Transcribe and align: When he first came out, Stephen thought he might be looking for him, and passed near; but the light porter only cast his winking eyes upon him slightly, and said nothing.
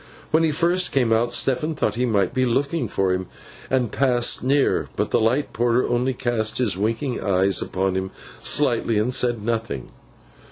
When 0.31 0.41
he 0.41 0.51
first 0.51 0.91
came 0.91 1.13
out, 1.13 1.31
Stephen 1.31 1.75
thought 1.75 1.93
he 1.93 2.07
might 2.07 2.33
be 2.33 2.43
looking 2.43 2.87
for 2.87 3.13
him, 3.13 3.27
and 3.69 3.91
passed 3.91 4.43
near; 4.43 4.89
but 4.95 5.11
the 5.11 5.19
light 5.19 5.53
porter 5.53 5.87
only 5.87 6.15
cast 6.15 6.57
his 6.57 6.75
winking 6.75 7.21
eyes 7.21 7.61
upon 7.61 7.93
him 7.93 8.09
slightly, 8.39 8.97
and 8.97 9.13
said 9.13 9.43
nothing. 9.43 9.91